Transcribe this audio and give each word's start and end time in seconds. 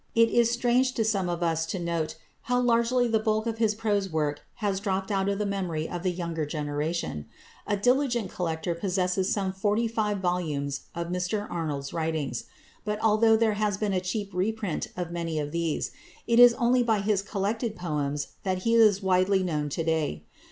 It 0.15 0.29
is 0.29 0.49
strange 0.49 0.93
to 0.93 1.05
some 1.05 1.29
of 1.29 1.43
us 1.43 1.63
to 1.67 1.77
note 1.77 2.17
how 2.49 2.59
largely 2.59 3.07
the 3.07 3.19
bulk 3.19 3.45
of 3.45 3.59
his 3.59 3.75
prose 3.75 4.09
work 4.09 4.39
has 4.55 4.79
dropped 4.79 5.11
out 5.11 5.29
of 5.29 5.37
the 5.37 5.45
memory 5.45 5.87
of 5.87 6.01
the 6.01 6.09
younger 6.09 6.43
generation. 6.43 7.27
The 7.69 7.77
diligent 7.77 8.31
collector 8.31 8.73
possesses 8.73 9.31
some 9.31 9.53
forty 9.53 9.87
five 9.87 10.17
volumes 10.17 10.87
of 10.95 11.09
Mr 11.09 11.45
Arnold's 11.51 11.93
writings; 11.93 12.45
but 12.83 12.97
although 13.03 13.37
there 13.37 13.53
has 13.61 13.77
been 13.77 13.93
a 13.93 14.01
cheap 14.01 14.33
reprint 14.33 14.87
of 14.97 15.11
many 15.11 15.37
of 15.37 15.51
these, 15.51 15.91
it 16.25 16.39
is 16.39 16.55
only 16.55 16.81
by 16.81 17.01
his 17.01 17.21
collected 17.21 17.75
poems 17.75 18.29
that 18.41 18.63
he 18.63 18.73
is 18.73 19.03
widely 19.03 19.43
known 19.43 19.69
to 19.69 19.83
day. 19.83 20.23